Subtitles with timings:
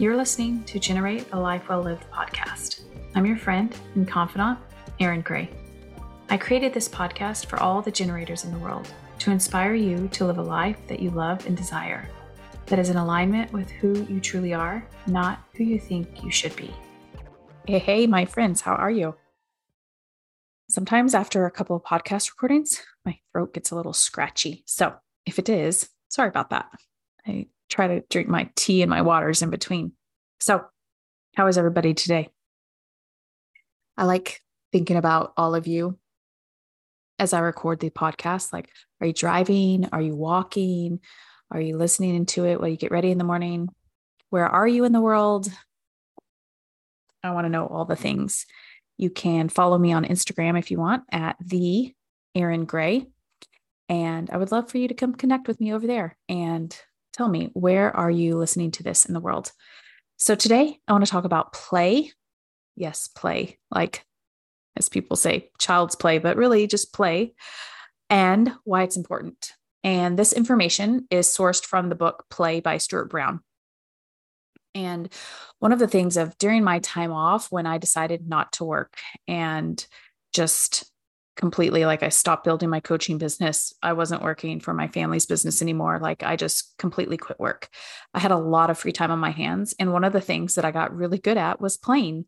[0.00, 2.80] You're listening to Generate a Life Well Lived podcast.
[3.14, 4.58] I'm your friend and confidant,
[4.98, 5.50] Erin Gray.
[6.30, 10.24] I created this podcast for all the generators in the world to inspire you to
[10.24, 12.08] live a life that you love and desire,
[12.64, 16.56] that is in alignment with who you truly are, not who you think you should
[16.56, 16.74] be.
[17.66, 19.16] Hey, hey, my friends, how are you?
[20.70, 24.62] Sometimes after a couple of podcast recordings, my throat gets a little scratchy.
[24.64, 24.94] So
[25.26, 26.70] if it is, sorry about that.
[27.26, 29.92] I try to drink my tea and my waters in between.
[30.40, 30.64] So,
[31.36, 32.30] how is everybody today?
[33.98, 34.40] I like
[34.72, 35.98] thinking about all of you
[37.18, 38.50] as I record the podcast.
[38.50, 39.86] Like, are you driving?
[39.92, 41.00] Are you walking?
[41.50, 43.68] Are you listening to it while you get ready in the morning?
[44.30, 45.52] Where are you in the world?
[47.22, 48.46] I want to know all the things.
[48.96, 51.94] You can follow me on Instagram if you want at the
[52.34, 53.06] Erin Gray.
[53.90, 56.74] And I would love for you to come connect with me over there and
[57.12, 59.52] tell me where are you listening to this in the world?
[60.20, 62.12] So today I want to talk about play.
[62.76, 63.58] Yes, play.
[63.70, 64.04] Like
[64.76, 67.32] as people say, child's play, but really just play
[68.10, 69.54] and why it's important.
[69.82, 73.40] And this information is sourced from the book Play by Stuart Brown.
[74.74, 75.10] And
[75.58, 78.98] one of the things of during my time off when I decided not to work
[79.26, 79.84] and
[80.34, 80.84] just
[81.40, 83.72] completely like I stopped building my coaching business.
[83.82, 85.98] I wasn't working for my family's business anymore.
[85.98, 87.68] Like I just completely quit work.
[88.12, 89.74] I had a lot of free time on my hands.
[89.78, 92.26] And one of the things that I got really good at was playing.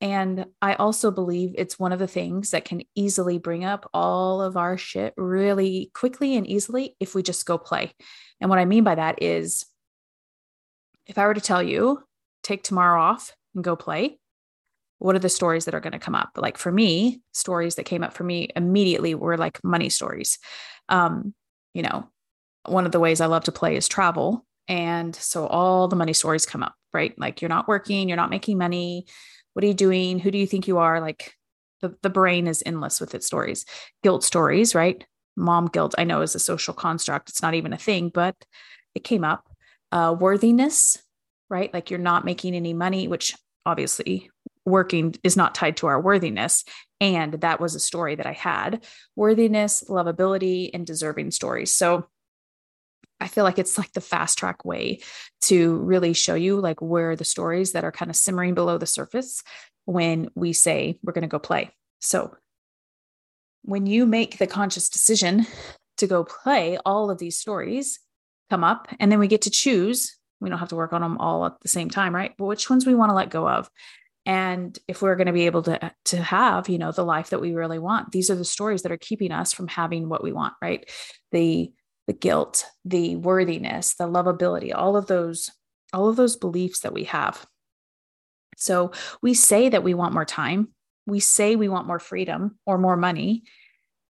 [0.00, 4.40] And I also believe it's one of the things that can easily bring up all
[4.40, 7.92] of our shit really quickly and easily if we just go play.
[8.40, 9.66] And what I mean by that is
[11.06, 12.02] if I were to tell you,
[12.42, 14.18] take tomorrow off and go play,
[14.98, 16.30] what are the stories that are going to come up?
[16.36, 20.38] Like for me, stories that came up for me immediately were like money stories.
[20.88, 21.34] Um,
[21.74, 22.08] you know,
[22.64, 24.44] one of the ways I love to play is travel.
[24.68, 27.16] And so all the money stories come up, right?
[27.18, 29.06] Like you're not working, you're not making money,
[29.52, 30.18] what are you doing?
[30.18, 31.00] Who do you think you are?
[31.00, 31.34] Like
[31.80, 33.64] the, the brain is endless with its stories.
[34.02, 35.04] Guilt stories, right?
[35.36, 37.28] Mom guilt, I know is a social construct.
[37.28, 38.34] It's not even a thing, but
[38.94, 39.48] it came up.
[39.92, 40.98] Uh, worthiness,
[41.48, 41.72] right?
[41.72, 44.30] Like you're not making any money, which obviously
[44.66, 46.64] working is not tied to our worthiness.
[47.00, 48.84] And that was a story that I had
[49.14, 51.72] worthiness, lovability, and deserving stories.
[51.72, 52.08] So
[53.20, 55.00] I feel like it's like the fast track way
[55.42, 58.86] to really show you like where the stories that are kind of simmering below the
[58.86, 59.42] surface
[59.84, 61.70] when we say we're going to go play.
[62.00, 62.36] So
[63.62, 65.46] when you make the conscious decision
[65.96, 68.00] to go play, all of these stories
[68.50, 70.16] come up and then we get to choose.
[70.40, 72.34] We don't have to work on them all at the same time, right?
[72.36, 73.70] But which ones we want to let go of.
[74.26, 77.40] And if we're going to be able to to have, you know, the life that
[77.40, 80.32] we really want, these are the stories that are keeping us from having what we
[80.32, 80.90] want, right?
[81.30, 81.72] The
[82.08, 85.50] the guilt, the worthiness, the lovability, all of those,
[85.92, 87.46] all of those beliefs that we have.
[88.56, 88.92] So
[89.22, 90.68] we say that we want more time,
[91.06, 93.44] we say we want more freedom or more money,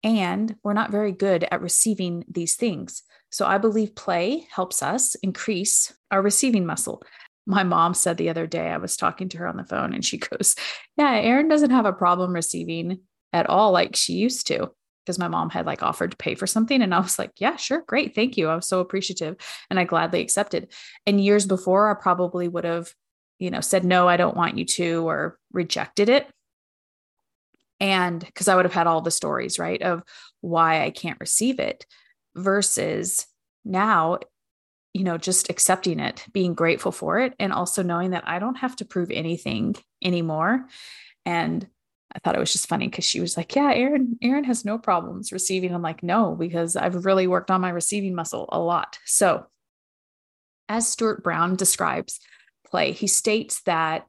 [0.04, 3.04] and we're not very good at receiving these things.
[3.30, 7.02] So I believe play helps us increase our receiving muscle.
[7.45, 10.03] My mom said the other day, I was talking to her on the phone, and
[10.03, 10.56] she goes,
[10.97, 13.01] Yeah, Erin doesn't have a problem receiving
[13.33, 14.72] at all like she used to
[15.06, 16.81] because my mom had like offered to pay for something.
[16.81, 17.83] And I was like, yeah, sure.
[17.85, 18.16] Great.
[18.16, 18.47] Thank you.
[18.47, 19.35] I was so appreciative
[19.69, 20.72] and I gladly accepted.
[21.06, 22.91] And years before, I probably would have,
[23.38, 26.27] you know, said, no, I don't want you to, or rejected it.
[27.79, 30.01] And because I would have had all the stories, right, of
[30.41, 31.85] why I can't receive it
[32.35, 33.27] versus
[33.63, 34.19] now,
[34.95, 38.56] you know, just accepting it, being grateful for it, and also knowing that I don't
[38.56, 40.67] have to prove anything anymore.
[41.25, 41.67] And
[42.16, 44.78] I thought it was just funny because she was like, Yeah, Erin, Erin has no
[44.78, 45.75] problems receiving.
[45.75, 48.97] I'm like, no, because I've really worked on my receiving muscle a lot.
[49.03, 49.45] So
[50.69, 52.22] as Stuart Brown describes
[52.66, 54.07] play, he states that,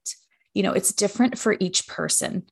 [0.54, 2.44] you know, it's different for each person.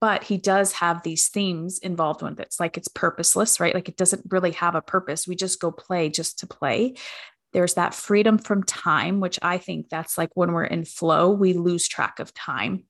[0.00, 2.46] But he does have these themes involved with it.
[2.46, 3.74] It's like it's purposeless, right?
[3.74, 5.26] Like it doesn't really have a purpose.
[5.26, 6.94] We just go play just to play.
[7.52, 11.54] There's that freedom from time, which I think that's like when we're in flow, we
[11.54, 12.84] lose track of time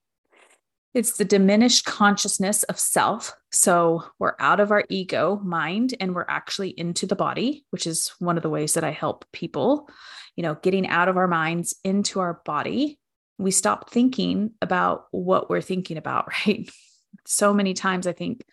[0.95, 3.35] it's the diminished consciousness of self.
[3.53, 8.13] So we're out of our ego mind and we're actually into the body, which is
[8.19, 9.89] one of the ways that I help people,
[10.35, 12.99] you know, getting out of our minds into our body.
[13.39, 16.69] We stop thinking about what we're thinking about, right?
[17.29, 18.45] So many times I think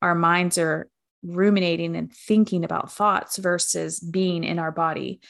[0.00, 0.88] our minds are
[1.22, 5.20] ruminating and thinking about thoughts versus being in our body.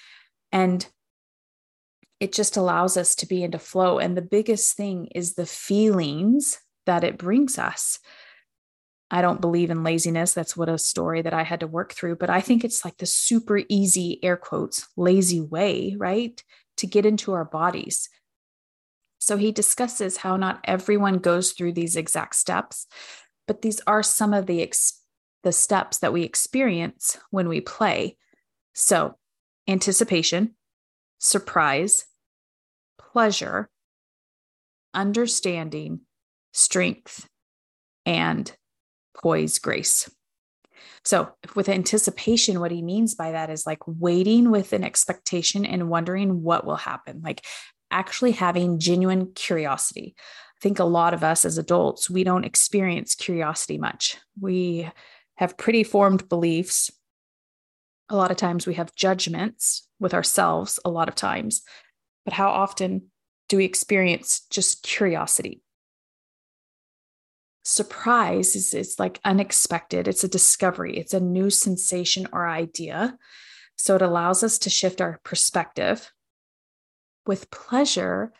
[0.50, 0.86] And
[2.20, 3.98] it just allows us to be into flow.
[3.98, 7.98] And the biggest thing is the feelings that it brings us.
[9.10, 10.32] I don't believe in laziness.
[10.32, 12.16] That's what a story that I had to work through.
[12.16, 16.42] But I think it's like the super easy, air quotes, lazy way, right?
[16.78, 18.08] to get into our bodies.
[19.22, 22.88] So he discusses how not everyone goes through these exact steps,
[23.46, 25.00] but these are some of the ex-
[25.44, 28.16] the steps that we experience when we play.
[28.74, 29.14] So,
[29.68, 30.56] anticipation,
[31.20, 32.04] surprise,
[32.98, 33.70] pleasure,
[34.92, 36.00] understanding,
[36.52, 37.28] strength,
[38.04, 38.52] and
[39.22, 40.10] poise, grace.
[41.04, 45.88] So, with anticipation, what he means by that is like waiting with an expectation and
[45.88, 47.44] wondering what will happen, like
[47.92, 50.14] actually having genuine curiosity.
[50.18, 54.18] I think a lot of us as adults, we don't experience curiosity much.
[54.40, 54.90] We
[55.36, 56.90] have pretty formed beliefs.
[58.08, 61.62] A lot of times we have judgments with ourselves, a lot of times.
[62.24, 63.10] But how often
[63.48, 65.62] do we experience just curiosity?
[67.64, 73.16] surprise is it's like unexpected it's a discovery it's a new sensation or idea
[73.76, 76.10] so it allows us to shift our perspective
[77.26, 78.32] with pleasure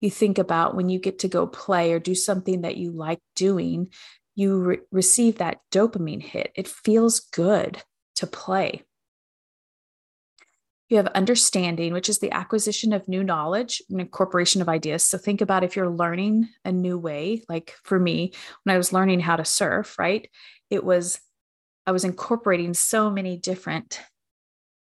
[0.00, 3.20] you think about when you get to go play or do something that you like
[3.34, 3.88] doing
[4.34, 7.82] you re- receive that dopamine hit it feels good
[8.14, 8.82] to play
[10.88, 15.04] you have understanding, which is the acquisition of new knowledge and incorporation of ideas.
[15.04, 18.32] So think about if you're learning a new way, like for me,
[18.62, 20.28] when I was learning how to surf, right?
[20.70, 21.20] It was,
[21.86, 24.00] I was incorporating so many different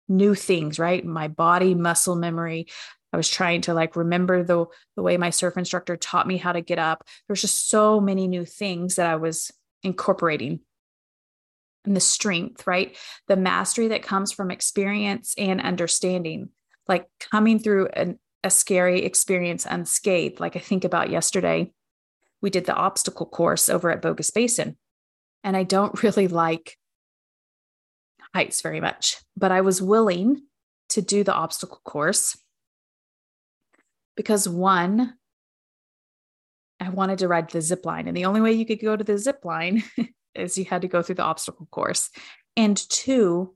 [0.08, 1.05] new things, right?
[1.05, 2.67] My body, muscle memory.
[3.12, 4.66] I was trying to like remember the,
[4.96, 7.05] the way my surf instructor taught me how to get up.
[7.26, 9.50] There's just so many new things that I was
[9.82, 10.60] incorporating
[11.84, 12.96] and the strength, right?
[13.28, 16.50] The mastery that comes from experience and understanding,
[16.87, 20.38] like coming through an, a scary experience unscathed.
[20.38, 21.72] Like I think about yesterday,
[22.40, 24.76] we did the obstacle course over at Bogus Basin.
[25.43, 26.76] And I don't really like
[28.34, 30.43] heights very much, but I was willing
[30.90, 32.37] to do the obstacle course
[34.19, 35.15] because one,
[36.81, 38.09] I wanted to ride the zip line.
[38.09, 39.85] And the only way you could go to the zip line
[40.35, 42.11] is you had to go through the obstacle course
[42.56, 43.55] and two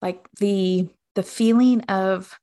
[0.00, 2.38] like the the feeling of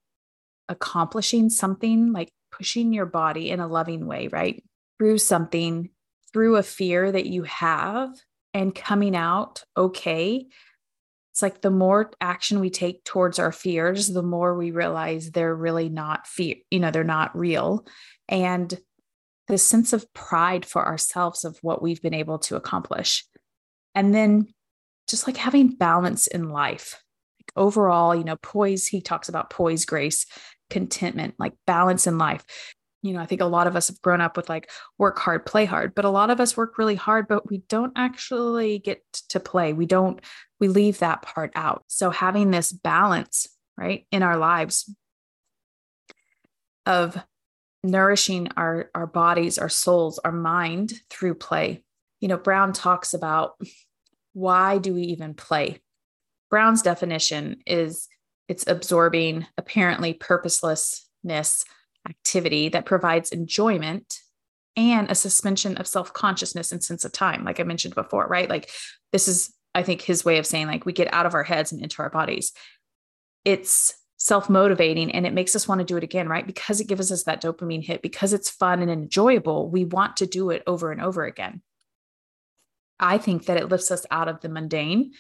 [0.68, 4.64] accomplishing something like pushing your body in a loving way right
[4.98, 5.90] through something
[6.34, 8.10] through a fear that you have
[8.54, 10.46] and coming out okay
[11.42, 15.56] it's like the more action we take towards our fears the more we realize they're
[15.56, 17.86] really not fear you know they're not real
[18.30, 18.78] and
[19.52, 23.26] the sense of pride for ourselves of what we've been able to accomplish.
[23.94, 24.48] And then
[25.10, 27.04] just like having balance in life.
[27.38, 30.26] Like overall, you know, poise, he talks about poise, grace,
[30.70, 32.46] contentment, like balance in life.
[33.02, 35.46] You know, I think a lot of us have grown up with like work hard,
[35.46, 39.02] play hard, but a lot of us work really hard, but we don't actually get
[39.30, 39.74] to play.
[39.74, 40.22] We don't,
[40.60, 41.84] we leave that part out.
[41.88, 44.94] So having this balance, right, in our lives
[46.86, 47.18] of
[47.84, 51.84] nourishing our our bodies our souls our mind through play
[52.20, 53.60] you know brown talks about
[54.34, 55.82] why do we even play
[56.50, 58.08] brown's definition is
[58.48, 61.66] it's absorbing apparently purposelessness
[62.08, 64.20] activity that provides enjoyment
[64.76, 68.70] and a suspension of self-consciousness and sense of time like i mentioned before right like
[69.12, 71.72] this is i think his way of saying like we get out of our heads
[71.72, 72.54] and into our bodies
[73.46, 76.46] it's self motivating and it makes us want to do it again, right?
[76.46, 80.28] Because it gives us that dopamine hit, because it's fun and enjoyable, we want to
[80.28, 81.64] do it over and over again.
[83.00, 85.14] I think that it lifts us out of the mundane.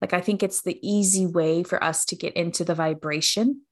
[0.00, 3.62] Like, I think it's the easy way for us to get into the vibration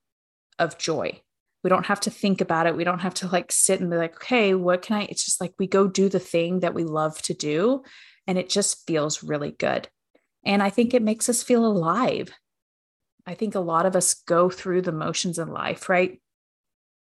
[0.58, 1.22] of joy.
[1.66, 2.76] We don't have to think about it.
[2.76, 5.02] We don't have to like sit and be like, okay, what can I?
[5.10, 7.82] It's just like we go do the thing that we love to do.
[8.28, 9.88] And it just feels really good.
[10.44, 12.30] And I think it makes us feel alive.
[13.26, 16.22] I think a lot of us go through the motions in life, right?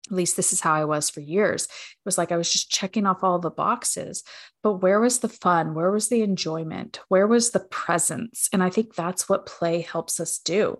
[0.06, 1.64] At least this is how I was for years.
[1.64, 4.22] It was like I was just checking off all the boxes,
[4.62, 5.74] but where was the fun?
[5.74, 7.00] Where was the enjoyment?
[7.08, 8.48] Where was the presence?
[8.52, 10.78] And I think that's what play helps us do.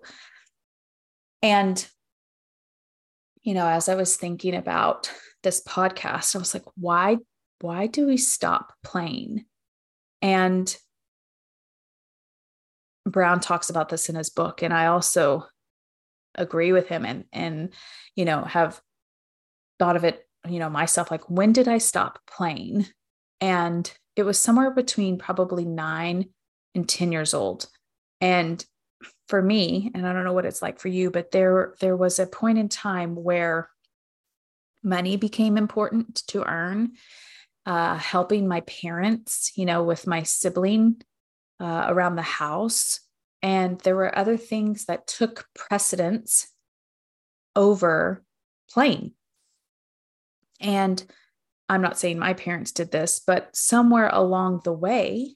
[1.43, 1.85] And,
[3.45, 7.19] you know, as I was thinking about this podcast, I was like, why,
[7.61, 9.45] why do we stop playing?
[10.23, 10.75] And
[13.07, 15.47] Brown talks about this in his book, and I also
[16.37, 17.73] agree with him and and
[18.17, 18.81] you know have
[19.79, 22.87] thought of it you know myself like when did I stop playing?
[23.41, 26.31] And it was somewhere between probably nine
[26.75, 27.67] and 10 years old.
[28.21, 28.65] And
[29.35, 32.21] for me, and I don't know what it's like for you, but there there was
[32.21, 33.69] a point in time where
[34.81, 36.93] money became important to earn.
[37.67, 41.03] Uh, helping my parents, you know, with my sibling
[41.59, 43.01] uh, around the house.
[43.43, 46.47] And there were other things that took precedence
[47.57, 48.23] over
[48.71, 49.15] playing.
[50.61, 51.05] And
[51.69, 55.35] I'm not saying my parents did this, but somewhere along the way,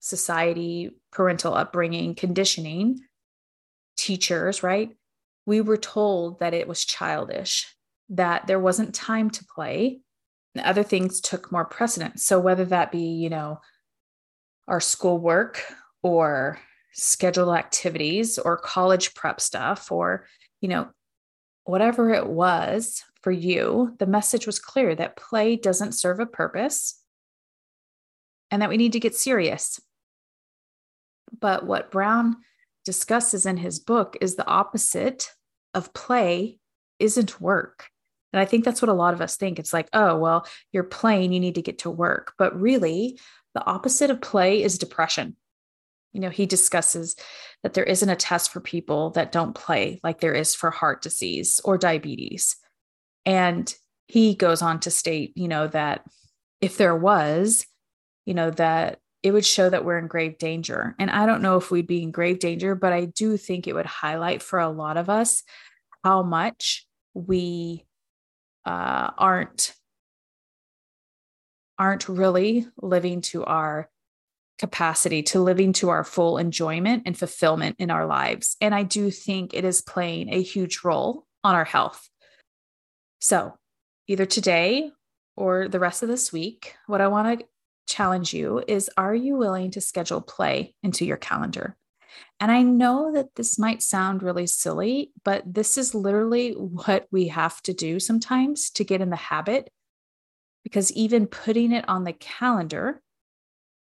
[0.00, 3.00] society, parental upbringing, conditioning,
[3.96, 4.90] teachers, right?
[5.46, 7.74] We were told that it was childish,
[8.08, 10.00] that there wasn't time to play,
[10.54, 12.24] and other things took more precedence.
[12.24, 13.60] So, whether that be, you know,
[14.66, 15.62] our schoolwork
[16.02, 16.58] or
[16.92, 20.26] scheduled activities or college prep stuff or,
[20.60, 20.88] you know,
[21.64, 27.00] whatever it was for you, the message was clear that play doesn't serve a purpose
[28.50, 29.80] and that we need to get serious.
[31.38, 32.36] But what Brown
[32.84, 35.30] discusses in his book is the opposite
[35.74, 36.58] of play
[36.98, 37.88] isn't work.
[38.32, 39.58] And I think that's what a lot of us think.
[39.58, 42.34] It's like, oh, well, you're playing, you need to get to work.
[42.38, 43.18] But really,
[43.54, 45.36] the opposite of play is depression.
[46.12, 47.16] You know, he discusses
[47.62, 51.02] that there isn't a test for people that don't play like there is for heart
[51.02, 52.56] disease or diabetes.
[53.24, 53.72] And
[54.06, 56.02] he goes on to state, you know, that
[56.60, 57.64] if there was,
[58.26, 60.94] you know, that it would show that we're in grave danger.
[60.98, 63.74] And I don't know if we'd be in grave danger, but I do think it
[63.74, 65.42] would highlight for a lot of us
[66.02, 67.84] how much we
[68.64, 69.74] uh, aren't
[71.78, 73.88] aren't really living to our
[74.58, 78.58] capacity to living to our full enjoyment and fulfillment in our lives.
[78.60, 82.10] And I do think it is playing a huge role on our health.
[83.20, 83.54] So,
[84.06, 84.90] either today
[85.36, 87.46] or the rest of this week, what I want to
[87.90, 91.76] challenge you is are you willing to schedule play into your calendar?
[92.38, 97.28] And I know that this might sound really silly, but this is literally what we
[97.28, 99.70] have to do sometimes to get in the habit.
[100.64, 103.02] Because even putting it on the calendar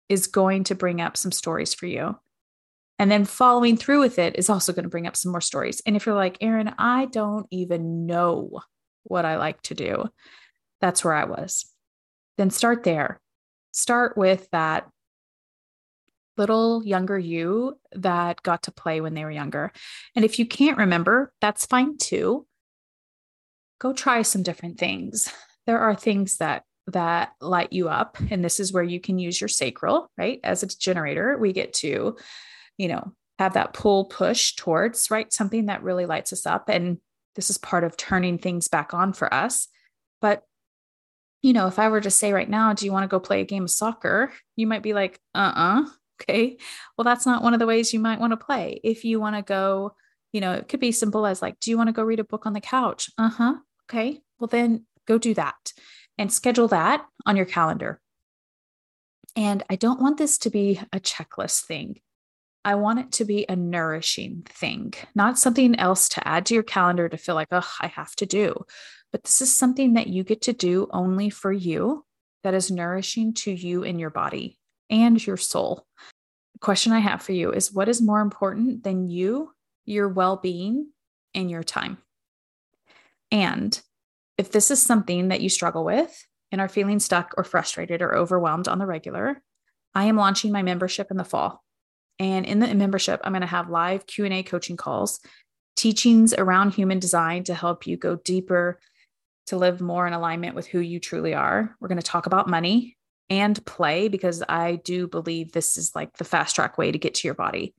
[0.08, 2.16] is going to bring up some stories for you.
[2.98, 5.80] And then following through with it is also going to bring up some more stories.
[5.86, 8.60] And if you're like, Erin, I don't even know
[9.04, 10.04] what I like to do,
[10.80, 11.66] that's where I was.
[12.36, 13.20] Then start there.
[13.72, 14.88] Start with that
[16.36, 19.72] little younger you that got to play when they were younger.
[20.16, 22.46] And if you can't remember, that's fine too.
[23.78, 25.32] Go try some different things.
[25.66, 28.16] There are things that that light you up.
[28.30, 30.40] And this is where you can use your sacral, right?
[30.42, 32.16] As a generator, we get to,
[32.76, 35.32] you know, have that pull push towards, right?
[35.32, 36.68] Something that really lights us up.
[36.68, 36.98] And
[37.36, 39.68] this is part of turning things back on for us.
[40.20, 40.42] But,
[41.42, 43.40] you know, if I were to say right now, do you want to go play
[43.40, 44.32] a game of soccer?
[44.56, 45.90] You might be like, uh uh-uh, uh
[46.22, 46.58] Okay.
[46.96, 48.78] Well, that's not one of the ways you might want to play.
[48.84, 49.94] If you want to go,
[50.32, 52.24] you know, it could be simple as like, do you want to go read a
[52.24, 53.10] book on the couch?
[53.16, 53.54] Uh huh.
[53.90, 54.20] Okay.
[54.38, 55.72] Well, then go do that
[56.18, 58.00] and schedule that on your calendar.
[59.34, 62.00] And I don't want this to be a checklist thing.
[62.64, 66.62] I want it to be a nourishing thing, not something else to add to your
[66.62, 68.66] calendar to feel like, oh, I have to do.
[69.12, 72.04] But this is something that you get to do only for you
[72.42, 75.86] that is nourishing to you and your body and your soul.
[76.54, 79.52] The question I have for you is what is more important than you,
[79.84, 80.90] your well being,
[81.34, 81.98] and your time?
[83.30, 83.80] And
[84.38, 88.14] if this is something that you struggle with and are feeling stuck or frustrated or
[88.14, 89.42] overwhelmed on the regular,
[89.94, 91.62] I am launching my membership in the fall.
[92.18, 95.20] And in the membership, I'm going to have live Q&A coaching calls,
[95.76, 98.78] teachings around human design to help you go deeper
[99.46, 101.76] to live more in alignment with who you truly are.
[101.80, 102.96] We're going to talk about money
[103.28, 107.14] and play because I do believe this is like the fast track way to get
[107.14, 107.74] to your body.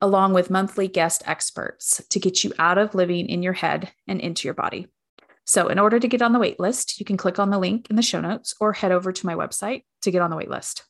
[0.00, 4.18] Along with monthly guest experts to get you out of living in your head and
[4.20, 4.86] into your body.
[5.44, 7.88] So, in order to get on the wait list, you can click on the link
[7.90, 10.48] in the show notes or head over to my website to get on the wait
[10.48, 10.84] list.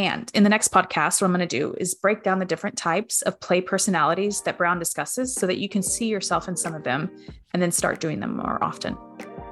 [0.00, 2.78] And in the next podcast, what I'm going to do is break down the different
[2.78, 6.74] types of play personalities that Brown discusses so that you can see yourself in some
[6.74, 7.14] of them
[7.52, 8.96] and then start doing them more often.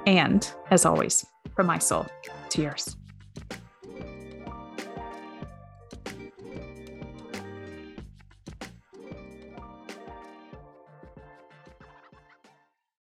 [0.07, 2.07] And as always, from my soul
[2.49, 2.97] to yours.